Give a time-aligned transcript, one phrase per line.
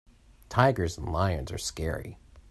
[0.49, 2.17] Tigers and lions are scary.